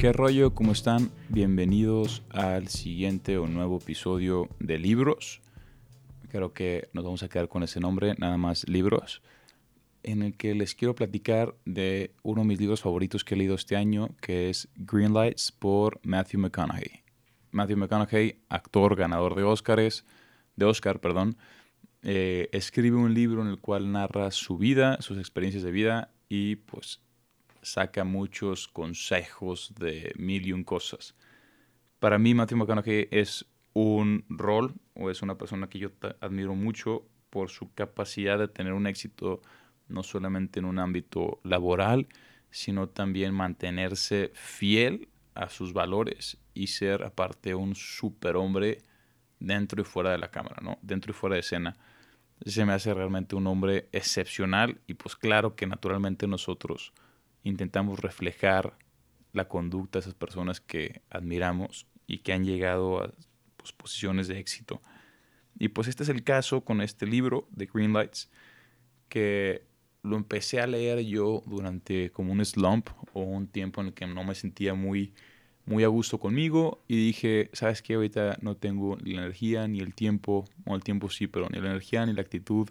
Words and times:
¿Qué 0.00 0.14
rollo? 0.14 0.54
¿Cómo 0.54 0.72
están? 0.72 1.10
Bienvenidos 1.28 2.22
al 2.30 2.68
siguiente 2.68 3.36
o 3.36 3.46
nuevo 3.46 3.76
episodio 3.76 4.48
de 4.58 4.78
Libros. 4.78 5.42
Creo 6.30 6.54
que 6.54 6.88
nos 6.94 7.04
vamos 7.04 7.22
a 7.22 7.28
quedar 7.28 7.48
con 7.48 7.62
ese 7.64 7.80
nombre, 7.80 8.14
nada 8.16 8.38
más 8.38 8.66
Libros, 8.66 9.20
en 10.02 10.22
el 10.22 10.38
que 10.38 10.54
les 10.54 10.74
quiero 10.74 10.94
platicar 10.94 11.54
de 11.66 12.14
uno 12.22 12.40
de 12.40 12.48
mis 12.48 12.58
libros 12.58 12.80
favoritos 12.80 13.24
que 13.24 13.34
he 13.34 13.36
leído 13.36 13.54
este 13.54 13.76
año, 13.76 14.16
que 14.22 14.48
es 14.48 14.70
Green 14.74 15.12
Lights 15.12 15.52
por 15.52 16.00
Matthew 16.02 16.40
McConaughey. 16.40 17.02
Matthew 17.50 17.76
McConaughey, 17.76 18.40
actor 18.48 18.96
ganador 18.96 19.34
de 19.34 19.42
Oscars, 19.42 20.06
de 20.56 20.64
Oscar, 20.64 21.02
perdón, 21.02 21.36
eh, 22.00 22.48
escribe 22.52 22.96
un 22.96 23.12
libro 23.12 23.42
en 23.42 23.48
el 23.48 23.58
cual 23.58 23.92
narra 23.92 24.30
su 24.30 24.56
vida, 24.56 24.96
sus 25.02 25.18
experiencias 25.18 25.62
de 25.62 25.70
vida 25.70 26.10
y 26.30 26.56
pues 26.56 27.02
saca 27.62 28.04
muchos 28.04 28.68
consejos 28.68 29.74
de 29.78 30.12
mil 30.16 30.46
y 30.46 30.52
un 30.52 30.64
cosas. 30.64 31.14
Para 31.98 32.18
mí 32.18 32.34
Matthew 32.34 32.58
McConaughey 32.58 33.08
es 33.10 33.46
un 33.72 34.24
rol 34.28 34.74
o 34.94 35.10
es 35.10 35.22
una 35.22 35.36
persona 35.36 35.68
que 35.68 35.78
yo 35.78 35.90
admiro 36.20 36.54
mucho 36.54 37.06
por 37.30 37.50
su 37.50 37.72
capacidad 37.74 38.38
de 38.38 38.48
tener 38.48 38.72
un 38.72 38.86
éxito 38.86 39.40
no 39.88 40.02
solamente 40.02 40.60
en 40.60 40.64
un 40.64 40.78
ámbito 40.78 41.40
laboral, 41.44 42.08
sino 42.50 42.88
también 42.88 43.34
mantenerse 43.34 44.32
fiel 44.34 45.08
a 45.34 45.48
sus 45.48 45.72
valores 45.72 46.38
y 46.54 46.68
ser 46.68 47.04
aparte 47.04 47.54
un 47.54 47.74
superhombre 47.74 48.78
dentro 49.38 49.80
y 49.80 49.84
fuera 49.84 50.10
de 50.10 50.18
la 50.18 50.30
cámara, 50.30 50.56
¿no? 50.62 50.78
Dentro 50.82 51.12
y 51.12 51.14
fuera 51.14 51.34
de 51.34 51.40
escena. 51.40 51.76
Se 52.44 52.64
me 52.64 52.72
hace 52.72 52.92
realmente 52.94 53.36
un 53.36 53.46
hombre 53.46 53.88
excepcional 53.92 54.80
y 54.86 54.94
pues 54.94 55.16
claro 55.16 55.54
que 55.54 55.66
naturalmente 55.66 56.26
nosotros 56.26 56.92
intentamos 57.44 58.00
reflejar 58.00 58.76
la 59.32 59.48
conducta 59.48 59.98
de 59.98 60.00
esas 60.00 60.14
personas 60.14 60.60
que 60.60 61.02
admiramos 61.10 61.86
y 62.06 62.18
que 62.18 62.32
han 62.32 62.44
llegado 62.44 63.02
a 63.02 63.12
pues, 63.56 63.72
posiciones 63.72 64.28
de 64.28 64.38
éxito. 64.38 64.82
Y 65.58 65.68
pues 65.68 65.88
este 65.88 66.02
es 66.02 66.08
el 66.08 66.24
caso 66.24 66.62
con 66.64 66.80
este 66.80 67.06
libro 67.06 67.46
de 67.50 67.66
Green 67.66 67.92
Lights, 67.92 68.30
que 69.08 69.64
lo 70.02 70.16
empecé 70.16 70.60
a 70.60 70.66
leer 70.66 71.00
yo 71.00 71.42
durante 71.46 72.10
como 72.10 72.32
un 72.32 72.44
slump 72.44 72.88
o 73.12 73.22
un 73.22 73.46
tiempo 73.46 73.80
en 73.80 73.88
el 73.88 73.94
que 73.94 74.06
no 74.06 74.24
me 74.24 74.34
sentía 74.34 74.74
muy, 74.74 75.12
muy 75.66 75.84
a 75.84 75.88
gusto 75.88 76.18
conmigo 76.18 76.82
y 76.88 76.96
dije, 76.96 77.50
¿sabes 77.52 77.82
qué? 77.82 77.94
Ahorita 77.94 78.38
no 78.40 78.56
tengo 78.56 78.96
ni 79.02 79.12
la 79.12 79.22
energía 79.22 79.68
ni 79.68 79.80
el 79.80 79.94
tiempo, 79.94 80.46
o 80.64 80.74
el 80.74 80.82
tiempo 80.82 81.10
sí, 81.10 81.26
pero 81.26 81.48
ni 81.50 81.60
la 81.60 81.70
energía 81.70 82.06
ni 82.06 82.14
la 82.14 82.22
actitud 82.22 82.68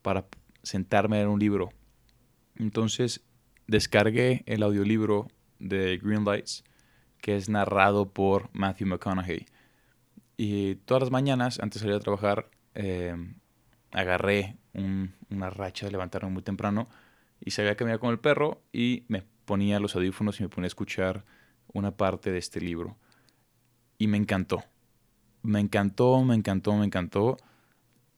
para 0.00 0.26
sentarme 0.62 1.16
a 1.16 1.18
leer 1.20 1.28
un 1.28 1.40
libro. 1.40 1.70
Entonces 2.56 3.22
descargué 3.72 4.42
el 4.46 4.62
audiolibro 4.62 5.28
de 5.58 5.96
Green 5.96 6.24
Lights, 6.24 6.62
que 7.20 7.36
es 7.36 7.48
narrado 7.48 8.12
por 8.12 8.50
Matthew 8.52 8.86
McConaughey. 8.88 9.46
Y 10.36 10.76
todas 10.76 11.02
las 11.02 11.10
mañanas, 11.10 11.58
antes 11.58 11.80
de 11.80 11.86
salir 11.86 11.96
a 11.96 12.00
trabajar, 12.00 12.50
eh, 12.74 13.16
agarré 13.90 14.58
una 14.74 15.50
racha 15.50 15.86
de 15.86 15.92
levantarme 15.92 16.30
muy 16.30 16.42
temprano 16.42 16.88
y 17.40 17.50
salía 17.52 17.72
a 17.72 17.74
caminar 17.74 17.98
con 17.98 18.10
el 18.10 18.18
perro 18.18 18.62
y 18.72 19.04
me 19.08 19.22
ponía 19.44 19.80
los 19.80 19.96
audífonos 19.96 20.38
y 20.38 20.42
me 20.42 20.48
ponía 20.48 20.66
a 20.66 20.68
escuchar 20.68 21.24
una 21.72 21.96
parte 21.96 22.30
de 22.30 22.38
este 22.38 22.60
libro. 22.60 22.98
Y 23.96 24.06
me 24.06 24.18
encantó. 24.18 24.64
Me 25.42 25.60
encantó, 25.60 26.22
me 26.22 26.34
encantó, 26.34 26.76
me 26.76 26.84
encantó. 26.84 27.38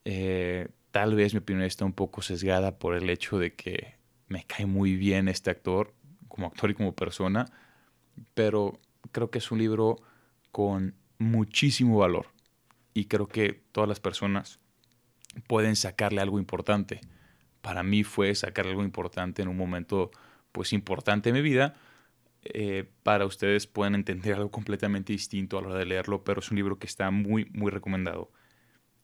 Eh, 0.05 0.69
tal 0.91 1.15
vez 1.15 1.33
mi 1.33 1.39
opinión 1.39 1.65
está 1.65 1.85
un 1.85 1.93
poco 1.93 2.23
sesgada 2.23 2.79
por 2.79 2.97
el 2.97 3.09
hecho 3.09 3.39
de 3.39 3.55
que 3.55 4.04
me 4.29 4.45
cae 4.45 4.67
muy 4.67 4.97
bien 4.97 5.29
este 5.29 5.51
actor, 5.51 5.95
como 6.29 6.47
actor 6.47 6.71
y 6.71 6.75
como 6.75 6.95
persona, 6.95 7.47
pero 8.35 8.81
creo 9.13 9.31
que 9.31 9.39
es 9.39 9.51
un 9.51 9.59
libro 9.59 9.97
con 10.51 10.95
muchísimo 11.19 11.99
valor 11.99 12.27
y 12.93 13.07
creo 13.07 13.29
que 13.29 13.63
todas 13.73 13.89
las 13.89 14.01
personas 14.01 14.61
pueden 15.47 15.77
sacarle 15.77 16.21
algo 16.21 16.39
importante. 16.39 17.01
Para 17.61 17.83
mí 17.83 18.05
fue 18.05 18.35
sacarle 18.35 18.73
algo 18.73 18.85
importante 18.85 19.43
en 19.43 19.49
un 19.49 19.57
momento 19.57 20.11
pues 20.53 20.73
importante 20.73 21.31
en 21.31 21.35
mi 21.35 21.43
vida. 21.43 21.75
Eh, 22.45 22.85
para 23.03 23.25
ustedes 23.25 23.67
pueden 23.67 23.95
entender 23.95 24.35
algo 24.35 24.51
completamente 24.51 25.13
distinto 25.13 25.59
a 25.59 25.63
la 25.63 25.69
hora 25.69 25.79
de 25.79 25.87
leerlo, 25.87 26.25
pero 26.25 26.41
es 26.41 26.51
un 26.51 26.57
libro 26.57 26.79
que 26.79 26.87
está 26.87 27.11
muy, 27.11 27.47
muy 27.53 27.71
recomendado. 27.71 28.31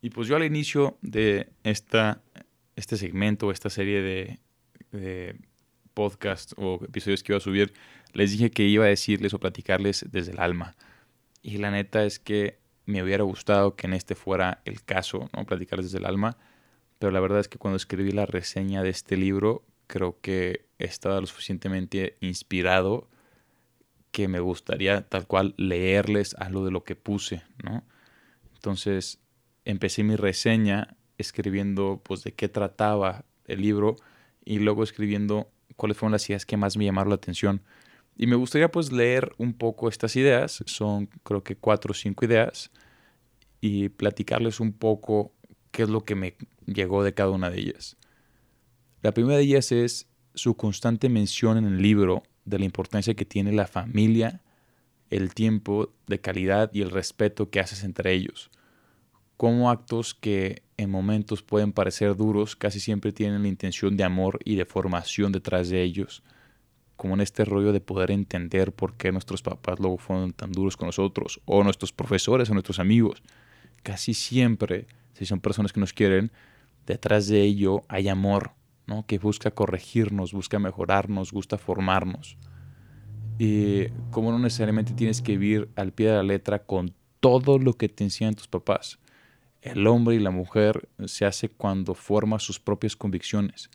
Y 0.03 0.11
pues 0.11 0.29
yo 0.29 0.37
al 0.37 0.45
inicio 0.45 0.99
de 1.03 1.51
esta, 1.65 2.23
este 2.77 2.97
segmento, 2.97 3.51
esta 3.51 3.71
serie 3.71 4.03
de, 4.03 4.41
de 4.93 5.37
podcast 5.95 6.53
o 6.57 6.81
episodios 6.85 7.23
que 7.23 7.33
iba 7.33 7.39
a 7.39 7.41
subir, 7.41 7.73
les 8.13 8.33
dije 8.33 8.51
que 8.51 8.65
iba 8.65 8.85
a 8.85 8.89
decirles 8.89 9.35
o 9.35 9.39
platicarles 9.39 10.07
desde 10.11 10.33
el 10.33 10.41
alma. 10.41 10.77
Y 11.43 11.59
la 11.59 11.71
neta 11.71 12.05
es 12.05 12.19
que 12.19 12.59
me 12.87 13.03
hubiera 13.03 13.25
gustado 13.25 13.77
que 13.77 13.87
en 13.87 13.95
este 13.95 14.15
fuera 14.15 14.63
el 14.65 14.83
caso, 14.83 15.31
¿no? 15.35 15.47
Platicarles 15.47 15.87
desde 15.87 15.99
el 15.99 16.07
alma. 16.07 16.37
Pero 16.99 17.13
la 17.13 17.21
verdad 17.21 17.41
es 17.41 17.49
que 17.49 17.59
cuando 17.59 17.77
escribí 17.77 18.11
la 18.11 18.27
reseña 18.27 18.83
de 18.83 18.91
este 18.91 19.17
libro, 19.17 19.65
creo 19.87 20.21
que 20.21 20.67
estaba 20.79 21.21
lo 21.21 21.27
suficientemente 21.27 22.17
inspirado 22.21 23.09
que 24.11 24.29
me 24.29 24.41
gustaría 24.41 25.03
tal 25.09 25.27
cual 25.27 25.55
leerles 25.57 26.35
algo 26.35 26.65
de 26.65 26.71
lo 26.71 26.85
que 26.85 26.97
puse, 26.97 27.43
¿no? 27.63 27.85
Entonces 28.55 29.21
empecé 29.65 30.03
mi 30.03 30.17
reseña 30.17 30.97
escribiendo 31.17 32.01
pues 32.03 32.23
de 32.25 32.33
qué 32.33 32.49
trataba 32.49 33.25
el 33.47 33.63
libro 33.63 33.97
y 34.51 34.59
luego 34.59 34.83
escribiendo 34.83 35.49
cuáles 35.77 35.97
fueron 35.97 36.11
las 36.11 36.29
ideas 36.29 36.45
que 36.45 36.57
más 36.57 36.77
me 36.77 36.85
llamaron 36.85 37.11
la 37.11 37.15
atención. 37.15 37.63
Y 38.17 38.27
me 38.27 38.35
gustaría 38.35 38.69
pues 38.69 38.91
leer 38.91 39.33
un 39.39 39.55
poco 39.55 39.89
estas 39.89 40.17
ideas, 40.17 40.65
son 40.67 41.09
creo 41.23 41.45
que 41.45 41.55
cuatro 41.55 41.93
o 41.93 41.95
cinco 41.95 42.25
ideas, 42.25 42.73
y 43.61 43.91
platicarles 43.91 44.59
un 44.59 44.73
poco 44.73 45.33
qué 45.71 45.85
es 45.85 45.89
lo 45.89 46.01
que 46.01 46.17
me 46.17 46.35
llegó 46.67 47.05
de 47.05 47.15
cada 47.15 47.31
una 47.31 47.49
de 47.49 47.61
ellas. 47.61 47.97
La 49.03 49.13
primera 49.13 49.37
de 49.37 49.45
ellas 49.45 49.71
es 49.71 50.09
su 50.35 50.57
constante 50.57 51.09
mención 51.09 51.57
en 51.57 51.67
el 51.67 51.81
libro 51.81 52.25
de 52.45 52.59
la 52.59 52.65
importancia 52.65 53.15
que 53.15 53.25
tiene 53.25 53.53
la 53.53 53.69
familia, 53.69 54.43
el 55.11 55.33
tiempo 55.33 55.93
de 56.09 56.21
calidad 56.21 56.73
y 56.75 56.83
el 56.83 56.91
respeto 56.91 57.51
que 57.51 57.61
haces 57.61 57.85
entre 57.85 58.15
ellos. 58.15 58.51
Como 59.41 59.71
actos 59.71 60.13
que 60.13 60.65
en 60.77 60.91
momentos 60.91 61.43
pueden 61.43 61.73
parecer 61.73 62.15
duros, 62.15 62.57
casi 62.57 62.79
siempre 62.79 63.11
tienen 63.11 63.41
la 63.41 63.49
intención 63.49 63.97
de 63.97 64.05
amor 64.05 64.39
y 64.45 64.57
de 64.57 64.67
formación 64.67 65.33
detrás 65.33 65.71
de 65.71 65.83
ellos 65.83 66.23
como 67.01 67.15
en 67.15 67.23
este 67.23 67.47
rollo 67.47 67.73
de 67.73 67.81
poder 67.81 68.11
entender 68.11 68.75
por 68.75 68.99
qué 68.99 69.11
nuestros 69.11 69.41
papás 69.41 69.81
luego 69.81 69.97
fueron 69.97 70.35
tan 70.35 70.53
duros 70.53 70.77
con 70.77 70.89
nosotros, 70.89 71.41
o 71.47 71.65
nuestros 71.65 71.95
profesores 71.95 72.51
o 72.51 72.53
nuestros 72.53 72.79
amigos. 72.79 73.23
Casi 73.83 74.13
siempre, 74.13 74.87
si 75.15 75.25
son 75.25 75.41
personas 75.41 75.73
que 75.73 75.81
nos 75.81 75.95
quieren, 75.95 76.31
detrás 76.85 77.27
de 77.27 77.41
ello 77.41 77.85
hay 77.89 78.11
amor, 78.11 78.51
¿no? 78.87 79.07
que 79.07 79.19
busca 79.19 79.51
corregirnos, 79.51 80.35
busca 80.35 80.59
mejorarnos, 80.59 81.33
busca 81.33 81.57
formarnos. 81.57 82.37
Y 83.39 83.89
como 84.11 84.33
no 84.33 84.39
necesariamente 84.39 84.93
tienes 84.93 85.23
que 85.23 85.39
vivir 85.39 85.71
al 85.77 85.95
pie 85.95 86.09
de 86.09 86.17
la 86.17 86.23
letra 86.23 86.59
con 86.65 86.93
todo 87.21 87.59
lo 87.59 87.73
que 87.79 87.89
te 87.89 88.05
enseñan 88.05 88.35
tus 88.35 88.49
papás. 88.49 88.99
El 89.63 89.87
hombre 89.87 90.17
y 90.17 90.21
la 90.21 90.31
mujer 90.31 90.89
se 91.07 91.27
hace 91.27 91.49
cuando 91.49 91.95
forma 91.95 92.39
sus 92.39 92.59
propias 92.59 92.97
convicciones 92.97 93.71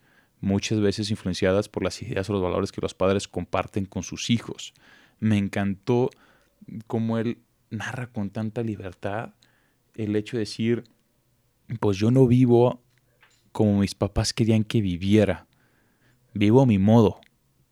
muchas 0.46 0.80
veces 0.80 1.10
influenciadas 1.10 1.70
por 1.70 1.84
las 1.84 2.02
ideas 2.02 2.30
o 2.30 2.34
los 2.34 2.42
valores 2.42 2.72
que 2.72 2.82
los 2.82 2.94
padres 2.94 3.28
comparten 3.28 3.86
con 3.86 4.04
sus 4.04 4.30
hijos. 4.30 4.74
Me 5.20 5.38
encantó 5.38 6.10
cómo 6.88 7.18
él 7.18 7.40
narra 7.70 8.08
con 8.08 8.30
tanta 8.30 8.62
libertad 8.62 9.34
el 9.96 10.16
hecho 10.16 10.38
de 10.38 10.42
decir, 10.42 10.84
pues 11.80 11.98
yo 11.98 12.12
no 12.12 12.28
vivo 12.28 12.84
como 13.52 13.80
mis 13.80 13.96
papás 13.96 14.34
querían 14.34 14.64
que 14.64 14.82
viviera, 14.82 15.48
vivo 16.34 16.62
a 16.62 16.66
mi 16.66 16.78
modo, 16.78 17.22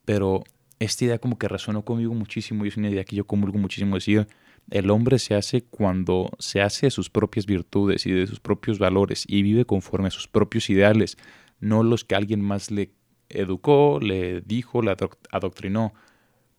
pero 0.05 0.43
esta 0.79 1.05
idea 1.05 1.19
como 1.19 1.38
que 1.38 1.47
resonó 1.47 1.83
conmigo 1.83 2.13
muchísimo 2.13 2.65
y 2.65 2.69
es 2.69 2.77
una 2.77 2.89
idea 2.89 3.03
que 3.03 3.15
yo 3.15 3.27
comulgo 3.27 3.59
muchísimo, 3.59 3.95
decir, 3.95 4.27
el 4.69 4.89
hombre 4.89 5.19
se 5.19 5.36
hace 5.36 5.63
cuando 5.63 6.30
se 6.39 6.62
hace 6.62 6.88
de 6.88 6.92
sus 6.92 7.10
propias 7.10 7.45
virtudes 7.45 8.06
y 8.06 8.12
de 8.12 8.27
sus 8.27 8.39
propios 8.39 8.80
valores 8.80 9.25
y 9.27 9.42
vive 9.44 9.65
conforme 9.65 10.07
a 10.07 10.12
sus 10.12 10.27
propios 10.27 10.69
ideales, 10.69 11.18
no 11.60 11.83
los 11.83 12.04
que 12.04 12.15
alguien 12.15 12.42
más 12.42 12.71
le 12.71 12.92
educó, 13.30 14.00
le 14.01 14.42
dijo, 14.42 14.81
le 14.81 14.95
adoctrinó. 15.31 15.94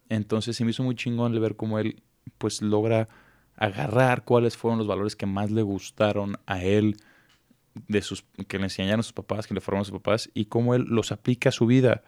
Entonces 0.08 0.56
se 0.56 0.64
me 0.64 0.70
hizo 0.70 0.82
muy 0.82 0.94
chingón 0.94 1.38
ver 1.40 1.56
cómo 1.56 1.78
él 1.78 2.02
pues 2.38 2.62
logra 2.62 3.08
agarrar 3.56 4.24
cuáles 4.24 4.56
fueron 4.56 4.78
los 4.78 4.86
valores 4.86 5.16
que 5.16 5.26
más 5.26 5.50
le 5.50 5.62
gustaron 5.62 6.36
a 6.46 6.62
él, 6.62 6.96
de 7.88 8.02
sus, 8.02 8.24
que 8.46 8.58
le 8.58 8.64
enseñaron 8.64 9.00
a 9.00 9.04
sus 9.04 9.12
papás, 9.12 9.46
que 9.46 9.54
le 9.54 9.60
formaron 9.60 9.82
a 9.82 9.84
sus 9.86 9.94
papás, 9.94 10.30
y 10.34 10.46
cómo 10.46 10.74
él 10.74 10.84
los 10.88 11.12
aplica 11.12 11.48
a 11.48 11.52
su 11.52 11.66
vida, 11.66 12.02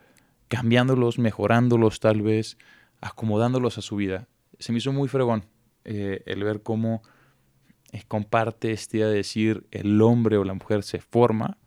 cambiándolos, 0.48 1.18
mejorándolos 1.18 2.00
tal 2.00 2.22
vez, 2.22 2.58
acomodándolos 3.00 3.78
a 3.78 3.82
su 3.82 3.96
vida. 3.96 4.28
Se 4.58 4.72
me 4.72 4.78
hizo 4.78 4.92
muy 4.92 5.08
fregón 5.08 5.44
eh, 5.86 6.22
el 6.26 6.42
ver 6.42 6.62
cómo 6.62 7.02
eh, 7.92 8.02
comparte 8.08 8.72
esta 8.72 8.96
idea 8.96 9.06
de 9.06 9.14
decir 9.14 9.66
el 9.70 10.02
hombre 10.02 10.36
o 10.36 10.44
la 10.44 10.54
mujer 10.54 10.82
se 10.82 10.98
forma 11.00 11.58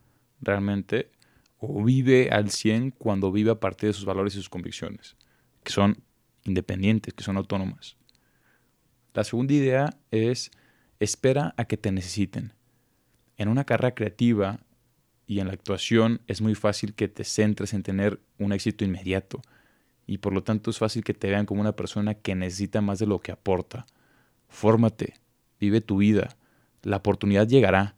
realmente 0.42 1.10
o 1.58 1.84
vive 1.84 2.30
al 2.30 2.52
100 2.52 2.92
cuando 2.92 3.32
vive 3.32 3.52
a 3.52 3.60
partir 3.60 3.90
de 3.90 3.94
sus 3.94 4.06
valores 4.06 4.34
y 4.34 4.38
sus 4.38 4.50
convicciones, 4.50 5.16
que 5.64 5.72
son 5.72 6.04
independientes, 6.44 7.14
que 7.14 7.24
son 7.24 7.38
autónomas. 7.38 7.98
La 9.14 9.24
segunda 9.24 9.54
idea 9.54 9.98
es 10.12 10.52
espera 11.00 11.54
a 11.58 11.66
que 11.66 11.78
te 11.78 11.92
necesiten. 11.92 12.54
En 13.38 13.48
una 13.48 13.64
carrera 13.64 13.96
creativa 13.96 14.60
y 15.28 15.40
en 15.40 15.48
la 15.48 15.54
actuación 15.54 16.22
es 16.28 16.42
muy 16.42 16.56
fácil 16.56 16.94
que 16.94 17.08
te 17.08 17.24
centres 17.24 17.74
en 17.74 17.84
tener 17.84 18.20
un 18.38 18.52
éxito 18.52 18.84
inmediato 18.84 19.42
y 20.06 20.18
por 20.18 20.34
lo 20.34 20.44
tanto 20.44 20.72
es 20.72 20.78
fácil 20.78 21.04
que 21.04 21.14
te 21.14 21.30
vean 21.30 21.46
como 21.46 21.62
una 21.62 21.76
persona 21.76 22.16
que 22.16 22.36
necesita 22.36 22.82
más 22.82 23.00
de 23.00 23.06
lo 23.06 23.20
que 23.20 23.32
aporta. 23.32 23.86
Fórmate, 24.50 25.14
vive 25.60 25.82
tu 25.82 25.98
vida, 25.98 26.36
la 26.84 26.98
oportunidad 26.98 27.48
llegará 27.48 27.96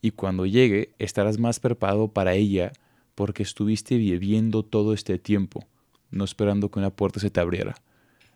y 0.00 0.12
cuando 0.12 0.46
llegue 0.46 0.94
estarás 0.98 1.38
más 1.38 1.60
preparado 1.60 2.08
para 2.08 2.34
ella 2.34 2.72
porque 3.14 3.42
estuviste 3.42 3.96
viviendo 3.96 4.62
todo 4.62 4.92
este 4.92 5.18
tiempo, 5.18 5.66
no 6.10 6.24
esperando 6.24 6.70
que 6.70 6.78
una 6.78 6.90
puerta 6.90 7.20
se 7.20 7.30
te 7.30 7.40
abriera. 7.40 7.74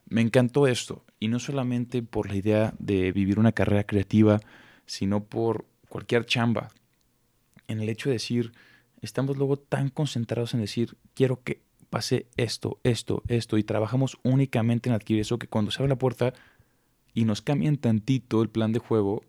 Me 0.08 0.22
encantó 0.22 0.66
esto, 0.66 1.04
y 1.20 1.28
no 1.28 1.38
solamente 1.38 2.02
por 2.02 2.28
la 2.28 2.36
idea 2.36 2.74
de 2.78 3.12
vivir 3.12 3.38
una 3.38 3.52
carrera 3.52 3.84
creativa, 3.84 4.40
sino 4.86 5.24
por 5.24 5.66
cualquier 5.88 6.24
chamba. 6.24 6.68
En 7.66 7.80
el 7.80 7.88
hecho 7.88 8.08
de 8.08 8.14
decir, 8.14 8.52
estamos 9.02 9.36
luego 9.36 9.58
tan 9.58 9.90
concentrados 9.90 10.54
en 10.54 10.60
decir, 10.60 10.96
quiero 11.14 11.42
que 11.42 11.60
pase 11.90 12.26
esto, 12.36 12.78
esto, 12.84 13.22
esto, 13.28 13.58
y 13.58 13.64
trabajamos 13.64 14.18
únicamente 14.22 14.88
en 14.88 14.94
adquirir 14.94 15.22
eso, 15.22 15.38
que 15.38 15.48
cuando 15.48 15.70
se 15.70 15.82
abre 15.82 15.90
la 15.90 15.98
puerta 15.98 16.32
y 17.18 17.24
nos 17.24 17.42
cambian 17.42 17.78
tantito 17.78 18.42
el 18.42 18.48
plan 18.48 18.70
de 18.70 18.78
juego, 18.78 19.24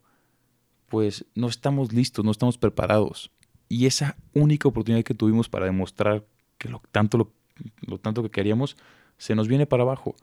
pues 0.90 1.26
no 1.34 1.48
estamos 1.48 1.92
listos, 1.92 2.24
no 2.24 2.30
estamos 2.30 2.60
preparados. 2.60 3.32
Y 3.68 3.88
esa 3.88 4.16
única 4.36 4.68
oportunidad 4.68 5.04
que 5.04 5.16
tuvimos 5.16 5.50
para 5.50 5.66
demostrar 5.66 6.24
que 6.60 6.70
lo 6.70 6.84
tanto, 6.92 7.34
lo, 7.82 7.98
tanto 7.98 8.22
que 8.22 8.30
queríamos, 8.30 8.78
se 9.18 9.34
nos 9.34 9.48
viene 9.48 9.66
para 9.66 9.82
abajo. 9.82 10.16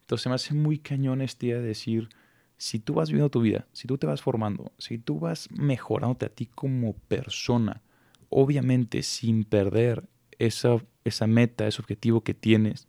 Entonces 0.00 0.28
me 0.28 0.34
hace 0.34 0.54
muy 0.54 0.78
cañón 0.78 1.20
este 1.20 1.48
día 1.48 1.56
de 1.56 1.66
decir, 1.66 2.08
si 2.56 2.78
tú 2.78 2.94
vas 2.94 3.10
viviendo 3.10 3.28
tu 3.28 3.42
vida, 3.42 3.66
si 3.74 3.86
tú 3.86 3.98
te 3.98 4.06
vas 4.06 4.22
formando, 4.22 4.72
si 4.78 4.96
tú 4.96 5.18
vas 5.18 5.50
mejorándote 5.50 6.24
a 6.24 6.30
ti 6.30 6.46
como 6.46 6.94
persona, 6.94 7.82
obviamente 8.30 9.02
sin 9.02 9.44
perder 9.44 10.08
esa, 10.38 10.78
esa 11.04 11.26
meta, 11.26 11.66
ese 11.66 11.82
objetivo 11.82 12.22
que 12.22 12.32
tienes, 12.32 12.88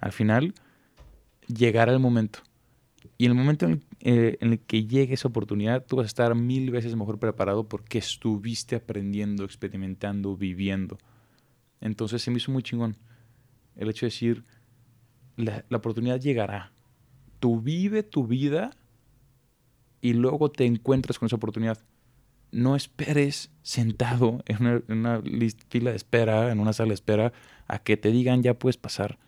al 0.00 0.12
final 0.12 0.52
llegará 1.46 1.94
el 1.94 1.98
momento. 1.98 2.40
Y 3.20 3.26
en 3.26 3.32
el 3.32 3.36
momento 3.36 3.66
en 3.66 3.72
el, 3.72 3.82
eh, 4.00 4.38
en 4.40 4.52
el, 4.52 4.60
que 4.60 4.86
llegue 4.86 5.12
esa 5.12 5.28
oportunidad, 5.28 5.84
tú 5.84 5.96
vas 5.96 6.04
a 6.04 6.06
estar 6.06 6.34
mil 6.34 6.70
veces 6.70 6.96
mejor 6.96 7.18
preparado 7.18 7.68
porque 7.68 7.98
estuviste 7.98 8.76
aprendiendo, 8.76 9.44
experimentando, 9.44 10.38
viviendo. 10.38 10.96
Entonces 11.82 12.22
se 12.22 12.30
me 12.30 12.38
hizo 12.38 12.50
muy 12.50 12.62
chingón 12.62 12.96
el 13.76 13.90
hecho 13.90 14.06
de 14.06 14.10
decir, 14.10 14.44
la, 15.36 15.66
la 15.68 15.76
oportunidad 15.76 16.18
llegará. 16.18 16.72
Tú 17.40 17.60
vive 17.60 18.02
tu 18.02 18.26
vida 18.26 18.70
y 20.00 20.14
luego 20.14 20.50
te 20.50 20.64
encuentras 20.64 21.18
con 21.18 21.26
esa 21.26 21.36
oportunidad. 21.36 21.78
No 22.52 22.74
esperes 22.74 23.50
sentado 23.60 24.42
en 24.46 24.62
una, 24.62 24.82
en 24.88 24.98
una 24.98 25.22
fila 25.68 25.90
de 25.90 25.96
espera, 25.96 26.50
en 26.50 26.58
una 26.58 26.72
sala 26.72 26.88
de 26.88 26.94
espera, 26.94 27.34
a 27.68 27.80
que 27.80 27.98
te 27.98 28.12
digan 28.12 28.42
ya 28.42 28.58
puedes 28.58 28.78
pasar. 28.78 29.18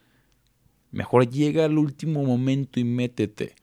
Mejor 0.92 1.28
llega 1.28 1.66
al 1.66 1.76
último 1.76 2.24
momento 2.24 2.80
y 2.80 2.84
métete 2.84 3.54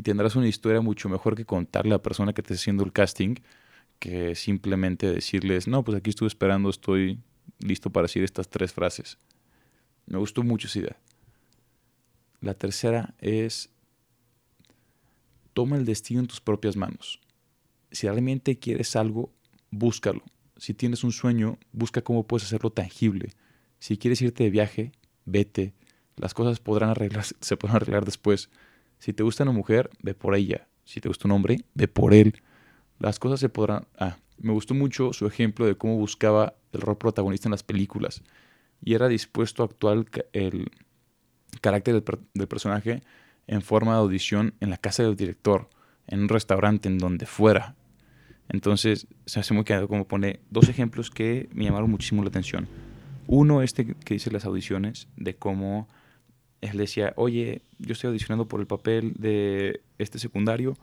y 0.00 0.02
tendrás 0.02 0.34
una 0.34 0.48
historia 0.48 0.80
mucho 0.80 1.10
mejor 1.10 1.36
que 1.36 1.44
contarle 1.44 1.90
a 1.90 1.96
la 1.96 2.02
persona 2.02 2.32
que 2.32 2.40
te 2.40 2.54
está 2.54 2.62
haciendo 2.62 2.84
el 2.84 2.90
casting 2.90 3.34
que 3.98 4.34
simplemente 4.34 5.12
decirles, 5.12 5.68
no, 5.68 5.84
pues 5.84 5.94
aquí 5.94 6.08
estuve 6.08 6.26
esperando, 6.26 6.70
estoy 6.70 7.20
listo 7.58 7.90
para 7.90 8.06
decir 8.06 8.24
estas 8.24 8.48
tres 8.48 8.72
frases. 8.72 9.18
Me 10.06 10.16
gustó 10.16 10.42
mucho 10.42 10.68
esa 10.68 10.78
idea. 10.78 10.96
La 12.40 12.54
tercera 12.54 13.14
es, 13.18 13.68
toma 15.52 15.76
el 15.76 15.84
destino 15.84 16.20
en 16.20 16.28
tus 16.28 16.40
propias 16.40 16.76
manos. 16.76 17.20
Si 17.90 18.06
realmente 18.06 18.58
quieres 18.58 18.96
algo, 18.96 19.34
búscalo. 19.70 20.22
Si 20.56 20.72
tienes 20.72 21.04
un 21.04 21.12
sueño, 21.12 21.58
busca 21.72 22.00
cómo 22.00 22.26
puedes 22.26 22.46
hacerlo 22.46 22.70
tangible. 22.70 23.34
Si 23.78 23.98
quieres 23.98 24.22
irte 24.22 24.44
de 24.44 24.50
viaje, 24.50 24.92
vete. 25.26 25.74
Las 26.16 26.32
cosas 26.32 26.58
podrán 26.58 26.88
arreglar, 26.88 27.26
se 27.38 27.56
podrán 27.58 27.76
arreglar 27.76 28.06
después. 28.06 28.48
Si 29.00 29.14
te 29.14 29.22
gusta 29.22 29.42
una 29.42 29.52
mujer, 29.52 29.90
ve 30.02 30.14
por 30.14 30.34
ella. 30.34 30.68
Si 30.84 31.00
te 31.00 31.08
gusta 31.08 31.26
un 31.26 31.32
hombre, 31.32 31.64
ve 31.74 31.88
por 31.88 32.14
él. 32.14 32.42
Las 32.98 33.18
cosas 33.18 33.40
se 33.40 33.48
podrán... 33.48 33.86
Ah, 33.98 34.18
me 34.38 34.52
gustó 34.52 34.74
mucho 34.74 35.12
su 35.12 35.26
ejemplo 35.26 35.66
de 35.66 35.74
cómo 35.74 35.96
buscaba 35.96 36.54
el 36.72 36.82
rol 36.82 36.98
protagonista 36.98 37.48
en 37.48 37.52
las 37.52 37.62
películas. 37.62 38.22
Y 38.82 38.94
era 38.94 39.08
dispuesto 39.08 39.62
a 39.62 39.66
actuar 39.66 40.04
el 40.32 40.70
carácter 41.60 42.02
del, 42.34 42.48
personaje 42.48 43.02
en 43.46 43.62
forma 43.62 43.92
de 43.92 43.98
audición 43.98 44.54
en 44.60 44.70
la 44.70 44.76
casa 44.76 45.02
del 45.02 45.16
director, 45.16 45.68
en 46.06 46.20
un 46.20 46.28
restaurante, 46.28 46.88
en 46.88 46.98
donde 46.98 47.26
fuera. 47.26 47.76
Entonces, 48.50 49.06
se 49.24 49.40
hace 49.40 49.54
muy 49.54 49.64
claro 49.64 49.88
como 49.88 50.06
pone 50.06 50.40
dos 50.50 50.68
ejemplos 50.68 51.10
que 51.10 51.48
me 51.52 51.64
llamaron 51.64 51.90
muchísimo 51.90 52.22
la 52.22 52.28
atención. 52.28 52.68
Uno, 53.26 53.62
este 53.62 53.94
que 53.94 54.14
dice 54.14 54.30
las 54.30 54.44
audiciones, 54.44 55.08
de 55.16 55.36
cómo 55.36 55.88
él 56.60 56.76
decía, 56.76 57.12
oye, 57.16 57.62
yo 57.80 57.92
estoy 57.92 58.08
audicionando 58.08 58.46
por 58.46 58.60
el 58.60 58.66
papel 58.66 59.14
de 59.18 59.82
este 59.98 60.18
secundario, 60.18 60.76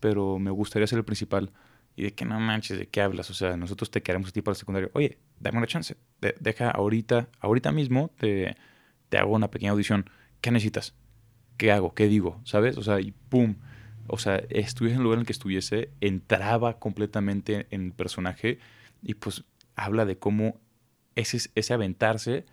pero 0.00 0.38
me 0.38 0.50
gustaría 0.50 0.86
ser 0.86 0.98
el 0.98 1.04
principal. 1.04 1.52
Y 1.96 2.02
de 2.04 2.14
que 2.14 2.24
no 2.24 2.38
manches, 2.38 2.78
¿de 2.78 2.86
qué 2.86 3.00
hablas? 3.00 3.30
O 3.30 3.34
sea, 3.34 3.56
nosotros 3.56 3.90
te 3.90 4.02
queremos 4.02 4.28
a 4.28 4.32
ti 4.32 4.40
para 4.40 4.52
el 4.52 4.58
secundario. 4.58 4.90
Oye, 4.94 5.18
dame 5.40 5.58
una 5.58 5.66
chance. 5.66 5.96
deja 6.40 6.70
ahorita, 6.70 7.28
ahorita 7.40 7.72
mismo 7.72 8.12
te, 8.18 8.56
te 9.08 9.18
hago 9.18 9.34
una 9.34 9.50
pequeña 9.50 9.72
audición. 9.72 10.08
¿Qué 10.40 10.50
necesitas? 10.50 10.94
¿Qué 11.56 11.72
hago? 11.72 11.94
¿Qué 11.94 12.06
digo? 12.06 12.40
¿Sabes? 12.44 12.78
O 12.78 12.82
sea, 12.82 13.00
y 13.00 13.10
pum. 13.10 13.56
O 14.06 14.16
sea, 14.16 14.36
estuviese 14.48 14.94
en 14.94 15.00
el 15.00 15.04
lugar 15.04 15.16
en 15.18 15.20
el 15.20 15.26
que 15.26 15.32
estuviese, 15.32 15.90
entraba 16.00 16.78
completamente 16.78 17.66
en 17.70 17.86
el 17.86 17.92
personaje 17.92 18.58
y 19.02 19.14
pues 19.14 19.44
habla 19.76 20.06
de 20.06 20.18
cómo 20.18 20.60
ese, 21.14 21.50
ese 21.54 21.74
aventarse 21.74 22.46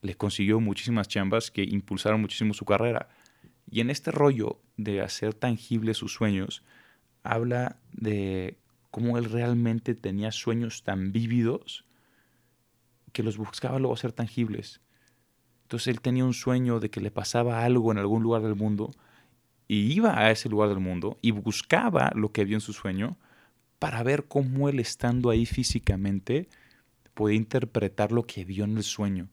le 0.00 0.14
consiguió 0.16 0.60
muchísimas 0.60 1.08
chambas 1.08 1.50
que 1.50 1.62
impulsaron 1.62 2.20
muchísimo 2.20 2.54
su 2.54 2.64
carrera. 2.64 3.08
Y 3.72 3.80
en 3.80 3.88
este 3.88 4.10
rollo 4.10 4.60
de 4.76 5.00
hacer 5.00 5.32
tangibles 5.32 5.96
sus 5.96 6.12
sueños, 6.12 6.62
habla 7.22 7.80
de 7.90 8.58
cómo 8.90 9.16
él 9.16 9.24
realmente 9.24 9.94
tenía 9.94 10.30
sueños 10.30 10.82
tan 10.82 11.10
vívidos 11.10 11.86
que 13.12 13.22
los 13.22 13.38
buscaba 13.38 13.78
luego 13.78 13.96
ser 13.96 14.12
tangibles. 14.12 14.82
Entonces 15.62 15.86
él 15.86 16.02
tenía 16.02 16.26
un 16.26 16.34
sueño 16.34 16.80
de 16.80 16.90
que 16.90 17.00
le 17.00 17.10
pasaba 17.10 17.64
algo 17.64 17.90
en 17.90 17.96
algún 17.96 18.22
lugar 18.22 18.42
del 18.42 18.56
mundo 18.56 18.90
y 19.68 19.90
iba 19.90 20.18
a 20.18 20.30
ese 20.30 20.50
lugar 20.50 20.68
del 20.68 20.80
mundo 20.80 21.18
y 21.22 21.30
buscaba 21.30 22.12
lo 22.14 22.30
que 22.30 22.44
vio 22.44 22.58
en 22.58 22.60
su 22.60 22.74
sueño 22.74 23.16
para 23.78 24.02
ver 24.02 24.26
cómo 24.28 24.68
él 24.68 24.80
estando 24.80 25.30
ahí 25.30 25.46
físicamente 25.46 26.46
podía 27.14 27.38
interpretar 27.38 28.12
lo 28.12 28.24
que 28.24 28.44
vio 28.44 28.64
en 28.64 28.76
el 28.76 28.82
sueño. 28.82 29.30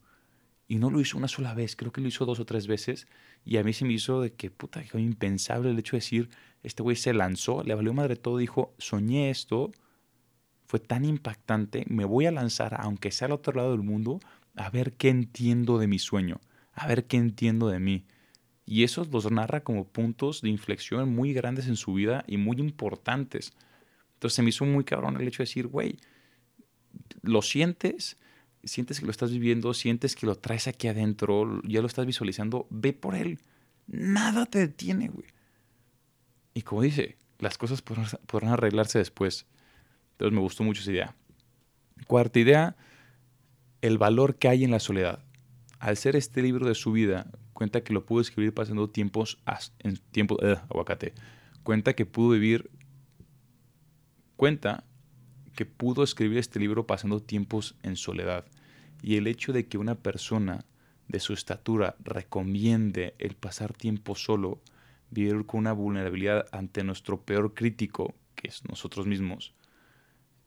Y 0.70 0.78
no 0.78 0.92
lo 0.92 1.02
hizo 1.02 1.18
una 1.18 1.28
sola 1.28 1.56
vez, 1.56 1.76
creo 1.76 1.92
que 1.92 2.00
lo 2.00 2.08
hizo 2.08 2.26
dos 2.26 2.40
o 2.40 2.46
tres 2.46 2.68
veces. 2.68 3.08
Y 3.44 3.58
a 3.58 3.64
mí 3.64 3.74
se 3.74 3.86
me 3.86 3.94
hizo 3.94 4.22
de 4.22 4.34
que, 4.34 4.52
puta, 4.52 4.84
fue 4.84 5.02
impensable 5.02 5.72
el 5.72 5.80
hecho 5.80 5.94
de 5.94 5.98
decir, 5.98 6.30
este 6.62 6.84
güey 6.84 6.96
se 6.96 7.12
lanzó, 7.12 7.64
le 7.64 7.74
valió 7.74 7.92
madre 7.92 8.16
todo, 8.16 8.38
dijo, 8.38 8.76
soñé 8.78 9.32
esto, 9.32 9.72
fue 10.68 10.80
tan 10.80 11.06
impactante, 11.06 11.86
me 11.90 12.06
voy 12.06 12.28
a 12.28 12.32
lanzar, 12.32 12.76
aunque 12.80 13.12
sea 13.12 13.26
al 13.26 13.32
otro 13.32 13.54
lado 13.54 13.72
del 13.72 13.82
mundo, 13.82 14.20
a 14.56 14.70
ver 14.70 14.94
qué 14.94 15.10
entiendo 15.10 15.80
de 15.80 15.88
mi 15.88 15.98
sueño, 15.98 16.40
a 16.74 16.86
ver 16.86 17.06
qué 17.08 17.18
entiendo 17.18 17.68
de 17.68 17.80
mí. 17.80 18.06
Y 18.68 18.84
eso 18.84 19.08
los 19.12 19.32
narra 19.32 19.64
como 19.64 19.88
puntos 19.88 20.42
de 20.42 20.50
inflexión 20.50 21.16
muy 21.16 21.34
grandes 21.34 21.68
en 21.68 21.78
su 21.78 21.94
vida 21.94 22.24
y 22.28 22.38
muy 22.38 22.58
importantes. 22.60 23.54
Entonces 24.14 24.36
se 24.36 24.44
me 24.44 24.50
hizo 24.50 24.66
muy 24.66 24.84
cabrón 24.84 25.20
el 25.20 25.28
hecho 25.28 25.40
de 25.40 25.48
decir, 25.48 25.66
güey, 25.66 25.98
lo 27.24 27.42
sientes, 27.42 28.20
sientes 28.64 29.00
que 29.00 29.06
lo 29.06 29.12
estás 29.12 29.32
viviendo, 29.32 29.74
sientes 29.74 30.16
que 30.16 30.26
lo 30.26 30.36
traes 30.36 30.68
aquí 30.68 30.88
adentro, 30.88 31.62
ya 31.64 31.82
lo 31.82 31.88
estás 31.88 32.06
visualizando, 32.06 32.68
ve 32.70 32.94
por 32.94 33.16
él. 33.16 33.40
Nada 33.88 34.46
te 34.46 34.60
detiene, 34.60 35.10
güey. 35.10 35.28
Y 36.54 36.62
como 36.64 36.82
dice, 36.82 37.18
las 37.40 37.58
cosas 37.58 37.82
podrán, 37.82 38.54
arreglarse 38.54 39.00
después. 39.00 39.46
Entonces 40.12 40.34
me 40.34 40.42
gustó 40.42 40.64
mucho 40.64 40.82
esa 40.82 40.92
idea. 40.92 41.16
Cuarta 42.08 42.40
idea, 42.40 42.76
el 43.82 43.98
valor 43.98 44.36
que 44.36 44.50
hay 44.50 44.64
en 44.64 44.72
la 44.72 44.80
soledad. 44.80 45.24
Al 45.80 45.96
ser 45.96 46.16
este 46.16 46.42
libro 46.42 46.68
de 46.68 46.76
su 46.76 46.92
vida, 46.92 47.32
cuenta 47.54 47.82
que 47.82 47.94
lo 47.94 48.06
pudo 48.06 48.22
escribir 48.22 48.54
pasando 48.54 48.90
tiempos 48.90 49.42
en 49.80 49.98
tiempo 50.12 50.38
eh, 50.42 50.58
aguacate. 50.70 51.14
Cuenta 51.64 51.94
que 51.94 52.06
pudo 52.06 52.32
vivir 52.32 52.70
cuenta 54.36 54.86
que 55.60 55.66
pudo 55.66 56.04
escribir 56.04 56.38
este 56.38 56.58
libro 56.58 56.88
pasando 56.88 57.22
tiempos 57.22 57.76
en 57.84 57.98
soledad. 57.98 58.46
Y 59.02 59.18
el 59.18 59.28
hecho 59.28 59.52
de 59.52 59.68
que 59.68 59.78
una 59.78 59.96
persona 59.96 60.64
de 61.10 61.20
su 61.20 61.34
estatura 61.34 61.98
recomiende 62.00 63.14
el 63.20 63.36
pasar 63.36 63.74
tiempo 63.74 64.16
solo, 64.16 64.62
vivir 65.10 65.46
con 65.46 65.60
una 65.60 65.74
vulnerabilidad 65.74 66.46
ante 66.54 66.86
nuestro 66.86 67.26
peor 67.26 67.56
crítico, 67.56 68.16
que 68.36 68.48
es 68.48 68.64
nosotros 68.70 69.06
mismos, 69.06 69.54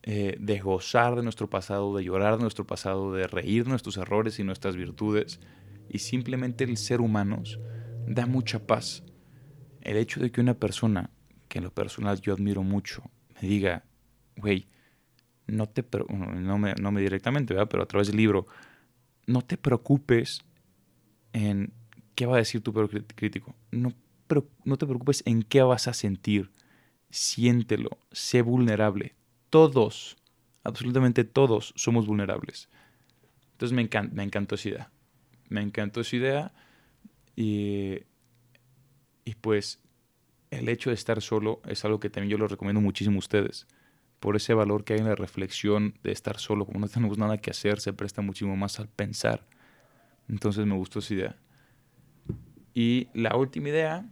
eh, 0.02 0.38
de 0.40 0.61
gozar 0.61 1.14
de 1.14 1.23
nuestro 1.23 1.50
pasado, 1.50 1.95
de 1.95 2.04
llorar 2.04 2.37
de 2.37 2.45
nuestro 2.45 2.66
pasado, 2.66 3.12
de 3.12 3.26
reír 3.26 3.69
nuestros 3.69 3.99
errores 3.99 4.38
y 4.38 4.45
nuestras 4.45 4.76
virtudes, 4.76 5.40
y 5.90 5.99
simplemente 5.99 6.64
el 6.64 6.78
ser 6.78 7.02
humanos, 7.02 7.61
da 8.07 8.25
mucha 8.25 8.66
paz. 8.66 9.04
El 9.83 9.99
hecho 9.99 10.21
de 10.21 10.33
que 10.33 10.40
una 10.40 10.54
persona, 10.54 11.11
que 11.49 11.59
en 11.59 11.64
lo 11.64 11.75
personal 11.75 12.19
yo 12.23 12.33
admiro 12.33 12.62
mucho, 12.62 13.11
me 13.35 13.47
diga, 13.47 13.85
güey, 14.38 14.73
no 15.52 15.68
te, 15.68 15.85
no 16.09 16.59
me, 16.59 16.75
no 16.75 16.92
me 16.92 17.00
directamente, 17.00 17.54
¿verdad? 17.54 17.68
pero 17.71 17.82
a 17.82 17.87
través 17.87 18.09
del 18.09 18.16
libro, 18.16 18.47
no 19.26 19.42
te 19.42 19.56
preocupes 19.56 20.42
en 21.32 21.73
qué 22.14 22.26
va 22.26 22.37
a 22.37 22.38
decir 22.38 22.62
tu 22.62 22.73
peor 22.73 22.88
crítico. 23.14 23.54
No, 23.71 23.92
pero 24.26 24.49
no 24.64 24.78
te 24.78 24.87
preocupes 24.87 25.23
en 25.26 25.42
qué 25.42 25.62
vas 25.62 25.88
a 25.88 25.92
sentir. 25.92 26.50
Siéntelo, 27.11 27.99
sé 28.11 28.40
vulnerable. 28.40 29.14
Todos, 29.50 30.16
absolutamente 30.64 31.25
todos 31.25 31.75
somos 31.76 32.06
vulnerables. 32.06 32.71
Entonces 33.52 33.76
me, 33.76 33.88
me 34.12 34.23
encantó 34.23 34.54
esa 34.54 34.68
idea. 34.71 34.90
Me 35.50 35.61
encantó 35.61 36.00
esa 36.00 36.16
idea 36.16 36.52
y, 37.37 37.99
y 39.26 39.35
pues 39.35 39.80
el 40.50 40.71
hecho 40.71 40.88
de 40.88 40.94
estar 40.94 41.21
solo 41.21 41.61
es 41.66 41.85
algo 41.85 42.00
que 42.00 42.09
también 42.09 42.30
yo 42.30 42.38
lo 42.38 42.49
recomiendo 42.49 42.80
muchísimo 42.80 43.16
a 43.16 43.18
ustedes. 43.18 43.66
Por 44.22 44.36
ese 44.36 44.54
valor 44.54 44.84
que 44.84 44.92
hay 44.92 45.00
en 45.00 45.08
la 45.08 45.16
reflexión 45.16 45.98
de 46.04 46.12
estar 46.12 46.38
solo, 46.38 46.64
como 46.64 46.78
no 46.78 46.86
tenemos 46.86 47.18
nada 47.18 47.38
que 47.38 47.50
hacer, 47.50 47.80
se 47.80 47.92
presta 47.92 48.22
muchísimo 48.22 48.54
más 48.54 48.78
al 48.78 48.86
pensar. 48.86 49.44
Entonces 50.28 50.64
me 50.64 50.76
gustó 50.76 51.00
esa 51.00 51.14
idea. 51.14 51.36
Y 52.72 53.08
la 53.14 53.34
última 53.34 53.70
idea 53.70 54.06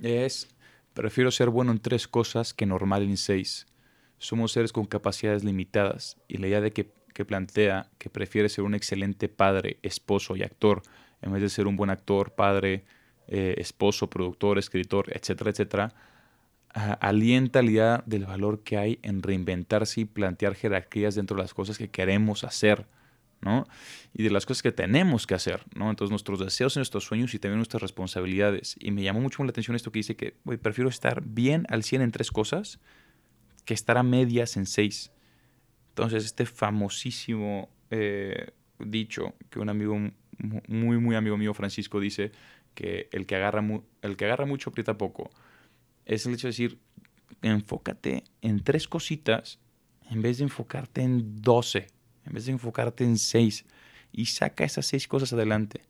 es, 0.00 0.48
prefiero 0.92 1.30
ser 1.30 1.50
bueno 1.50 1.70
en 1.70 1.78
tres 1.78 2.08
cosas 2.08 2.52
que 2.52 2.66
normal 2.66 3.04
en 3.04 3.16
seis. 3.16 3.68
Somos 4.18 4.50
seres 4.50 4.72
con 4.72 4.86
capacidades 4.86 5.44
limitadas 5.44 6.16
y 6.26 6.38
la 6.38 6.48
idea 6.48 6.60
de 6.60 6.72
que, 6.72 6.90
plantea 7.24 7.92
que 7.98 8.10
prefiere 8.10 8.48
ser 8.48 8.64
un 8.64 8.74
excelente 8.74 9.28
padre, 9.28 9.78
esposo 9.82 10.34
y 10.34 10.42
actor, 10.42 10.82
en 11.20 11.32
vez 11.32 11.42
de 11.42 11.48
ser 11.48 11.68
un 11.68 11.76
buen 11.76 11.90
actor, 11.90 12.34
padre, 12.34 12.86
eh, 13.28 13.54
esposo, 13.58 14.10
productor, 14.10 14.58
escritor, 14.58 15.16
etcétera, 15.16 15.52
etcétera, 15.52 15.94
alienta 16.72 17.62
la 17.62 17.70
idea 17.70 18.02
del 18.06 18.26
valor 18.26 18.62
que 18.62 18.76
hay 18.78 18.98
en 19.02 19.22
reinventarse 19.22 20.02
y 20.02 20.04
plantear 20.04 20.54
jerarquías 20.54 21.14
dentro 21.14 21.36
de 21.36 21.42
las 21.42 21.54
cosas 21.54 21.78
que 21.78 21.90
queremos 21.90 22.44
hacer 22.44 22.86
¿no? 23.42 23.66
Y 24.14 24.22
de 24.22 24.30
las 24.30 24.46
cosas 24.46 24.62
que 24.62 24.72
tenemos 24.72 25.26
que 25.26 25.34
hacer, 25.34 25.62
¿no? 25.74 25.90
Entonces 25.90 26.10
nuestros 26.10 26.38
deseos 26.38 26.76
nuestros 26.76 27.04
sueños 27.04 27.34
y 27.34 27.38
también 27.38 27.58
nuestras 27.58 27.82
responsabilidades. 27.82 28.76
Y 28.78 28.92
me 28.92 29.02
llamó 29.02 29.20
mucho 29.20 29.42
la 29.44 29.50
atención 29.50 29.76
esto 29.76 29.90
que 29.90 29.98
dice 29.98 30.16
que, 30.16 30.36
prefiero 30.62 30.88
estar 30.88 31.22
bien 31.22 31.66
al 31.68 31.82
100 31.82 32.02
en 32.02 32.12
tres 32.12 32.30
cosas 32.30 32.80
que 33.64 33.74
estar 33.74 33.98
a 33.98 34.02
medias 34.02 34.56
en 34.56 34.66
seis. 34.66 35.12
Entonces 35.88 36.24
este 36.24 36.46
famosísimo 36.46 37.68
eh, 37.90 38.52
dicho 38.78 39.34
que 39.50 39.58
un 39.58 39.68
amigo, 39.68 39.98
muy, 40.68 40.98
muy 40.98 41.16
amigo 41.16 41.36
mío, 41.36 41.52
Francisco, 41.52 42.00
dice 42.00 42.30
que 42.74 43.08
el 43.12 43.26
que 43.26 43.36
agarra, 43.36 43.62
el 44.02 44.16
que 44.16 44.24
agarra 44.24 44.46
mucho 44.46 44.70
aprieta 44.70 44.96
poco. 44.96 45.30
Es 46.04 46.26
el 46.26 46.34
hecho 46.34 46.48
de 46.48 46.52
decir, 46.52 46.80
enfócate 47.42 48.24
en 48.40 48.62
tres 48.62 48.88
cositas 48.88 49.58
en 50.10 50.22
vez 50.22 50.38
de 50.38 50.44
enfocarte 50.44 51.02
en 51.02 51.40
doce 51.40 51.88
en 52.24 52.32
vez 52.32 52.46
de 52.46 52.52
enfocarte 52.52 53.04
en 53.04 53.18
seis 53.18 53.64
y 54.12 54.26
saca 54.26 54.64
esas 54.64 54.86
seis 54.86 55.08
cosas 55.08 55.32
adelante. 55.32 55.82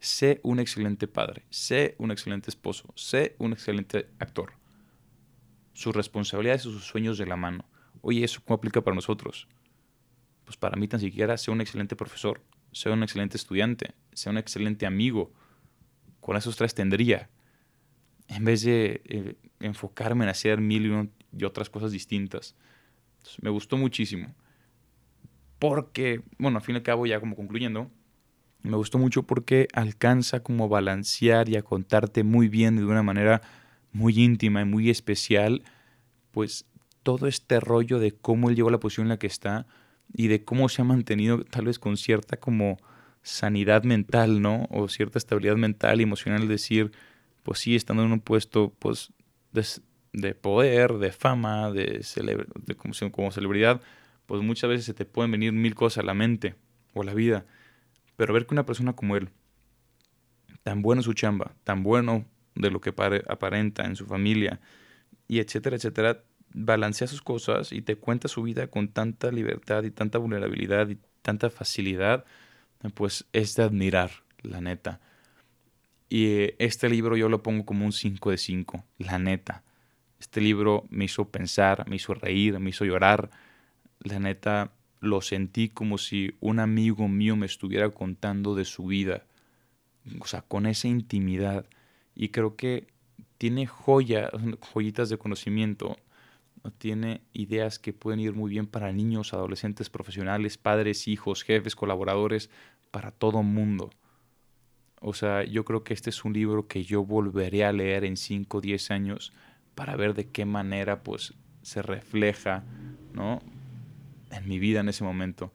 Sé 0.00 0.40
un 0.42 0.60
excelente 0.60 1.06
padre, 1.08 1.44
sé 1.50 1.94
un 1.98 2.10
excelente 2.10 2.50
esposo, 2.50 2.92
sé 2.94 3.36
un 3.38 3.52
excelente 3.52 4.10
actor. 4.18 4.52
Sus 5.72 5.94
responsabilidades 5.94 6.62
y 6.62 6.72
sus 6.72 6.84
sueños 6.84 7.18
de 7.18 7.26
la 7.26 7.36
mano. 7.36 7.64
Oye, 8.02 8.24
¿eso 8.24 8.42
cómo 8.44 8.56
aplica 8.56 8.82
para 8.82 8.94
nosotros? 8.94 9.48
Pues 10.44 10.56
para 10.56 10.76
mí 10.76 10.88
tan 10.88 11.00
siquiera 11.00 11.38
sé 11.38 11.50
un 11.50 11.60
excelente 11.60 11.96
profesor, 11.96 12.42
sé 12.72 12.90
un 12.90 13.02
excelente 13.02 13.36
estudiante, 13.36 13.94
sé 14.12 14.28
un 14.28 14.38
excelente 14.38 14.84
amigo. 14.84 15.32
Con 16.20 16.36
esos 16.36 16.56
tres 16.56 16.74
tendría. 16.74 17.30
En 18.28 18.44
vez 18.44 18.62
de 18.62 19.02
eh, 19.04 19.36
enfocarme 19.60 20.24
en 20.24 20.30
hacer 20.30 20.60
mil 20.60 21.10
y, 21.36 21.44
otras 21.44 21.70
cosas 21.70 21.92
distintas. 21.92 22.54
me 23.40 23.50
gustó 23.50 23.76
muchísimo 23.76 24.34
porque, 25.58 26.20
bueno, 26.38 26.58
al 26.58 26.62
fin 26.62 26.74
y 26.74 26.78
al 26.78 26.82
cabo, 26.82 27.06
ya 27.06 27.20
como 27.20 27.36
concluyendo, 27.36 27.90
me 28.62 28.76
gustó 28.76 28.98
mucho 28.98 29.22
porque 29.22 29.68
alcanza 29.72 30.40
como 30.40 30.64
a 30.64 30.68
balancear 30.68 31.48
y 31.48 31.56
a 31.56 31.62
contarte 31.62 32.22
muy 32.22 32.48
bien 32.48 32.76
de 32.76 32.84
una 32.84 33.02
manera 33.02 33.42
muy 33.92 34.20
íntima 34.20 34.62
y 34.62 34.64
muy 34.64 34.90
especial, 34.90 35.62
pues 36.32 36.66
todo 37.02 37.26
este 37.26 37.60
rollo 37.60 37.98
de 37.98 38.12
cómo 38.12 38.50
él 38.50 38.56
llegó 38.56 38.68
a 38.68 38.72
la 38.72 38.80
posición 38.80 39.06
en 39.06 39.10
la 39.10 39.18
que 39.18 39.26
está 39.26 39.66
y 40.12 40.28
de 40.28 40.44
cómo 40.44 40.68
se 40.68 40.82
ha 40.82 40.84
mantenido 40.84 41.44
tal 41.44 41.66
vez 41.66 41.78
con 41.78 41.96
cierta 41.96 42.36
como 42.36 42.78
sanidad 43.22 43.84
mental, 43.84 44.42
¿no? 44.42 44.66
O 44.70 44.88
cierta 44.88 45.18
estabilidad 45.18 45.56
mental 45.56 46.00
y 46.00 46.04
emocional, 46.04 46.42
es 46.42 46.48
decir, 46.48 46.92
pues 47.44 47.60
sí, 47.60 47.76
estando 47.76 48.02
en 48.02 48.10
un 48.10 48.20
puesto 48.20 48.74
pues 48.80 49.12
de, 49.52 50.34
poder, 50.34 50.94
de 50.94 51.12
fama, 51.12 51.70
de, 51.70 52.04
de 52.66 52.74
como, 52.74 52.94
como 53.12 53.30
celebridad, 53.30 53.80
pues 54.26 54.42
muchas 54.42 54.68
veces 54.70 54.86
se 54.86 54.94
te 54.94 55.04
pueden 55.04 55.30
venir 55.30 55.52
mil 55.52 55.76
cosas 55.76 56.02
a 56.02 56.06
la 56.06 56.14
mente 56.14 56.56
o 56.94 57.02
a 57.02 57.04
la 57.04 57.14
vida. 57.14 57.46
Pero 58.16 58.34
ver 58.34 58.46
que 58.46 58.54
una 58.54 58.66
persona 58.66 58.94
como 58.94 59.16
él, 59.16 59.28
tan 60.64 60.82
bueno 60.82 61.00
en 61.00 61.04
su 61.04 61.12
chamba, 61.12 61.54
tan 61.62 61.82
bueno 61.82 62.24
de 62.54 62.70
lo 62.70 62.80
que 62.80 62.94
aparenta 63.28 63.84
en 63.84 63.94
su 63.94 64.06
familia, 64.06 64.60
y 65.28 65.38
etcétera, 65.38 65.76
etcétera, 65.76 66.24
balancea 66.52 67.08
sus 67.08 67.22
cosas 67.22 67.72
y 67.72 67.82
te 67.82 67.96
cuenta 67.96 68.28
su 68.28 68.42
vida 68.42 68.68
con 68.68 68.88
tanta 68.88 69.30
libertad 69.30 69.82
y 69.84 69.90
tanta 69.90 70.18
vulnerabilidad 70.18 70.88
y 70.88 70.98
tanta 71.22 71.50
facilidad, 71.50 72.24
pues 72.94 73.26
es 73.32 73.56
de 73.56 73.64
admirar, 73.64 74.10
la 74.42 74.60
neta. 74.60 75.00
Y 76.08 76.26
eh, 76.26 76.56
este 76.58 76.88
libro 76.88 77.16
yo 77.16 77.28
lo 77.28 77.42
pongo 77.42 77.64
como 77.64 77.84
un 77.84 77.92
5 77.92 78.30
de 78.30 78.38
5, 78.38 78.84
la 78.98 79.18
neta. 79.18 79.62
Este 80.18 80.40
libro 80.40 80.86
me 80.90 81.06
hizo 81.06 81.28
pensar, 81.30 81.88
me 81.88 81.96
hizo 81.96 82.14
reír, 82.14 82.58
me 82.60 82.70
hizo 82.70 82.84
llorar, 82.84 83.30
la 84.00 84.18
neta 84.18 84.72
lo 85.00 85.20
sentí 85.20 85.68
como 85.68 85.98
si 85.98 86.34
un 86.40 86.60
amigo 86.60 87.08
mío 87.08 87.36
me 87.36 87.46
estuviera 87.46 87.90
contando 87.90 88.54
de 88.54 88.64
su 88.64 88.86
vida, 88.86 89.26
o 90.20 90.26
sea, 90.26 90.42
con 90.42 90.66
esa 90.66 90.88
intimidad. 90.88 91.66
Y 92.14 92.28
creo 92.28 92.56
que 92.56 92.86
tiene 93.38 93.66
joyas, 93.66 94.30
joyitas 94.72 95.08
de 95.08 95.18
conocimiento, 95.18 95.98
tiene 96.78 97.20
ideas 97.32 97.78
que 97.78 97.92
pueden 97.92 98.20
ir 98.20 98.32
muy 98.32 98.50
bien 98.50 98.66
para 98.66 98.92
niños, 98.92 99.34
adolescentes, 99.34 99.90
profesionales, 99.90 100.56
padres, 100.56 101.08
hijos, 101.08 101.42
jefes, 101.42 101.76
colaboradores, 101.76 102.48
para 102.90 103.10
todo 103.10 103.42
mundo. 103.42 103.90
O 105.06 105.12
sea, 105.12 105.44
yo 105.44 105.64
creo 105.64 105.84
que 105.84 105.92
este 105.92 106.08
es 106.08 106.24
un 106.24 106.32
libro 106.32 106.66
que 106.66 106.82
yo 106.82 107.04
volveré 107.04 107.64
a 107.64 107.72
leer 107.72 108.04
en 108.04 108.16
5 108.16 108.56
o 108.56 108.60
10 108.62 108.90
años 108.90 109.32
para 109.74 109.96
ver 109.96 110.14
de 110.14 110.28
qué 110.28 110.46
manera 110.46 111.02
pues 111.02 111.34
se 111.62 111.82
refleja, 111.82 112.64
¿no? 113.12 113.40
en 114.30 114.48
mi 114.48 114.58
vida 114.58 114.80
en 114.80 114.88
ese 114.88 115.04
momento. 115.04 115.52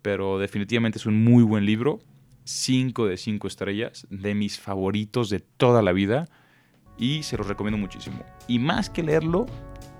Pero 0.00 0.38
definitivamente 0.38 0.98
es 0.98 1.06
un 1.06 1.22
muy 1.22 1.42
buen 1.42 1.66
libro. 1.66 2.00
5 2.44 3.06
de 3.06 3.16
5 3.16 3.46
estrellas, 3.46 4.06
de 4.10 4.34
mis 4.34 4.58
favoritos 4.58 5.30
de 5.30 5.40
toda 5.40 5.82
la 5.82 5.92
vida. 5.92 6.28
Y 6.98 7.22
se 7.22 7.36
los 7.36 7.46
recomiendo 7.46 7.78
muchísimo. 7.78 8.24
Y 8.48 8.58
más 8.58 8.90
que 8.90 9.02
leerlo, 9.02 9.46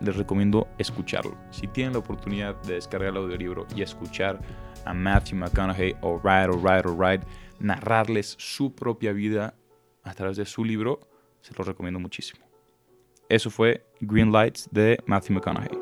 les 0.01 0.17
recomiendo 0.17 0.67
escucharlo. 0.79 1.37
Si 1.51 1.69
tienen 1.69 1.93
la 1.93 2.01
oportunidad 2.01 2.61
de 2.63 2.75
descargar 2.75 3.11
el 3.11 3.17
audiolibro 3.19 3.67
y 3.77 3.83
escuchar 3.83 4.41
a 4.85 4.93
Matthew 4.93 5.39
McConaughey, 5.39 5.95
o 6.01 6.21
Alright, 6.25 6.87
Alright, 6.87 7.23
narrarles 7.63 8.35
su 8.39 8.75
propia 8.75 9.13
vida 9.13 9.55
a 10.03 10.15
través 10.15 10.37
de 10.37 10.45
su 10.45 10.65
libro, 10.65 11.01
se 11.41 11.55
los 11.57 11.67
recomiendo 11.67 12.01
muchísimo. 12.01 12.45
Eso 13.29 13.51
fue 13.51 13.87
Green 14.01 14.31
Lights 14.33 14.69
de 14.71 14.99
Matthew 15.07 15.37
McConaughey. 15.37 15.82